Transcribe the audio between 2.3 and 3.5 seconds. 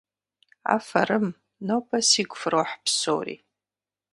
фрохь псори!